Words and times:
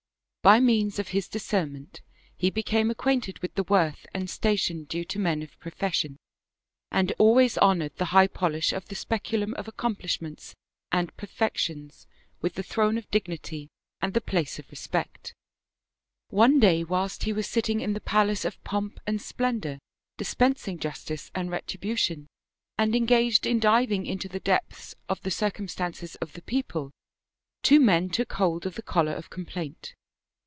By 0.43 0.59
means 0.59 0.97
of 0.97 1.09
his 1.09 1.27
discernment 1.27 2.01
he 2.35 2.49
became 2.49 2.89
acquainted 2.89 3.37
with 3.43 3.53
the 3.53 3.61
worth 3.61 4.07
and 4.11 4.27
station 4.27 4.85
due 4.85 5.05
to 5.05 5.19
men 5.19 5.43
of 5.43 5.55
pro 5.59 5.69
fession, 5.71 6.15
and 6.89 7.13
always 7.19 7.59
honored 7.59 7.95
the 7.97 8.05
high 8.05 8.25
polish 8.25 8.73
of 8.73 8.87
the 8.87 8.95
specu 8.95 9.39
lum 9.39 9.53
of 9.53 9.67
accomplishments 9.67 10.55
and 10.91 11.15
perfections 11.15 12.07
with 12.41 12.55
the 12.55 12.63
throne 12.63 12.97
of 12.97 13.11
dignity 13.11 13.69
and 14.01 14.15
the 14.15 14.19
place 14.19 14.57
of 14.57 14.67
respect. 14.71 15.35
One 16.29 16.59
day 16.59 16.83
whilst 16.83 17.21
he 17.25 17.33
was 17.33 17.45
sitting 17.45 17.79
in 17.79 17.93
the 17.93 18.01
palace 18.01 18.43
of 18.43 18.63
pomp 18.63 18.99
and 19.05 19.21
splendor, 19.21 19.77
dispensing 20.17 20.79
justice 20.79 21.29
and 21.35 21.51
retribution, 21.51 22.25
and 22.79 22.95
engaged 22.95 23.45
in 23.45 23.59
diving 23.59 24.07
into 24.07 24.27
the 24.27 24.39
depths 24.39 24.95
of 25.07 25.21
the 25.21 25.29
circumstances 25.29 26.15
of 26.15 26.33
the 26.33 26.41
people, 26.41 26.89
two 27.61 27.79
men 27.79 28.09
took 28.09 28.33
hold 28.33 28.65
of 28.65 28.73
the 28.73 28.81
collar 28.81 29.13
of 29.13 29.29
complaint. 29.29 29.93